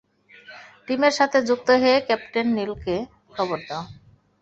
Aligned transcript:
টিমের 0.85 1.13
সাথে 1.19 1.37
যুক্ত 1.47 1.69
হয়ে 1.81 1.97
ক্যাপ্টেন 2.07 2.47
নিলকে 2.57 2.95
খবর 3.33 3.57
দাও। 3.67 3.83